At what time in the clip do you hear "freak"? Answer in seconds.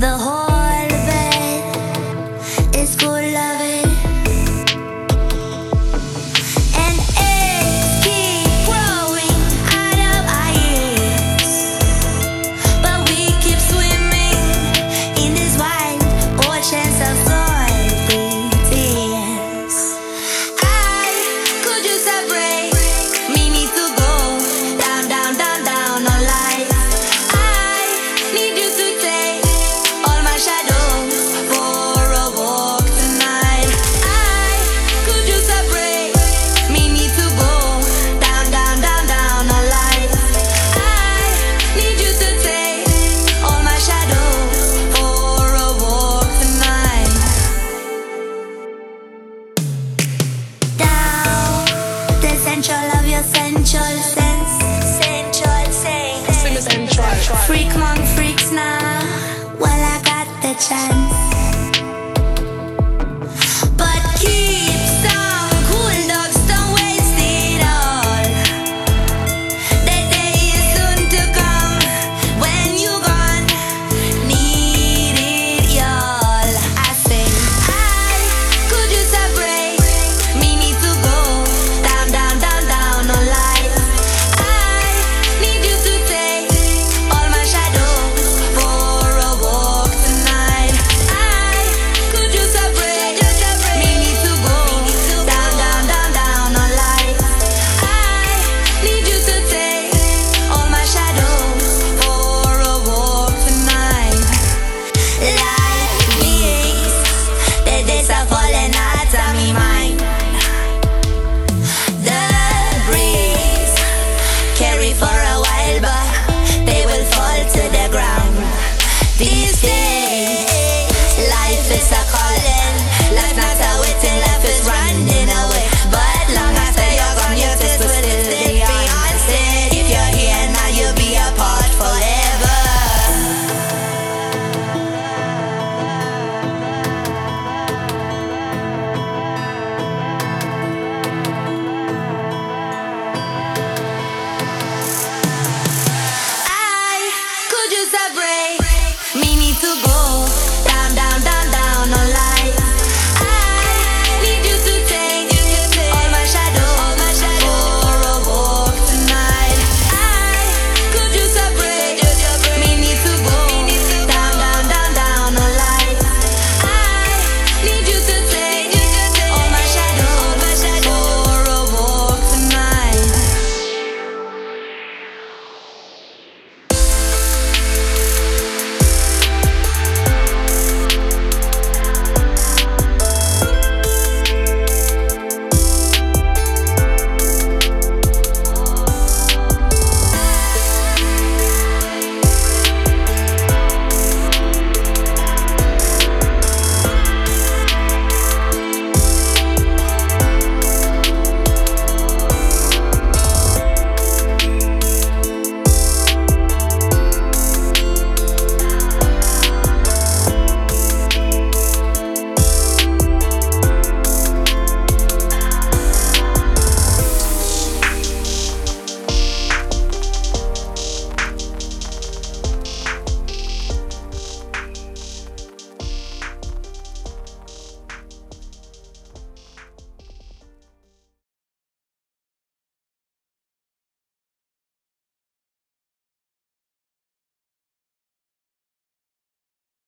57.46-57.74